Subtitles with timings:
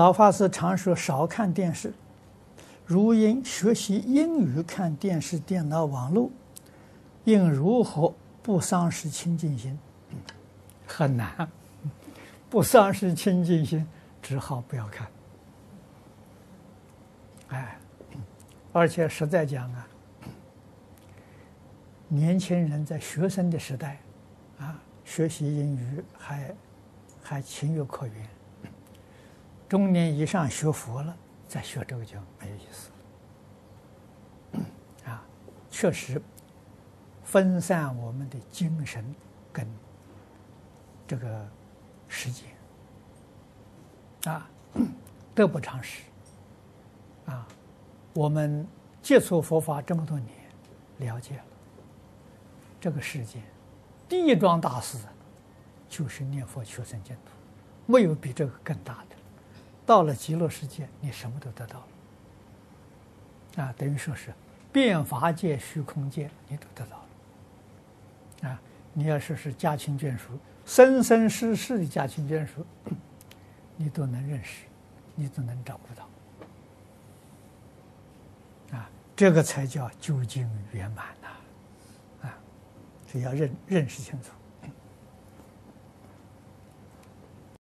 [0.00, 1.92] 老法师常说少看电视，
[2.86, 6.30] 如因学习英语看电视、电脑、网络，
[7.24, 9.78] 应如何不丧失清净心？
[10.86, 11.46] 很难，
[12.48, 13.86] 不丧失清净心，
[14.22, 15.06] 只好不要看。
[17.48, 17.78] 哎，
[18.72, 19.86] 而且实在讲啊，
[22.08, 24.00] 年轻人在学生的时代，
[24.60, 26.54] 啊，学习英语还
[27.22, 28.39] 还情有可原。
[29.70, 31.16] 中年以上学佛了，
[31.46, 32.90] 再学这个就没有意思
[35.04, 35.12] 了。
[35.12, 35.22] 啊，
[35.70, 36.20] 确实
[37.22, 39.04] 分散我们的精神
[39.52, 39.64] 跟
[41.06, 41.48] 这个
[42.08, 42.48] 时间，
[44.24, 44.50] 啊，
[45.36, 46.02] 得不偿失。
[47.26, 47.46] 啊，
[48.12, 48.66] 我们
[49.00, 50.34] 接触佛法这么多年，
[50.98, 51.44] 了解了
[52.80, 53.40] 这个世界，
[54.08, 54.98] 第一桩大事
[55.88, 57.30] 就是念佛求生净土，
[57.86, 59.16] 没有比这个更大的。
[59.90, 61.80] 到了极乐世界，你什么都得到
[63.56, 64.32] 了，啊，等于说是
[64.70, 66.96] 变法界、虚空界，你都得到
[68.40, 72.64] 了，啊，你要说是家亲眷属，生生世世的家亲眷属，
[73.74, 74.66] 你都能认识，
[75.16, 75.92] 你都能照顾
[78.72, 82.38] 到，啊，这个才叫究竟圆满呐，啊，
[83.12, 84.30] 这要认认识清楚。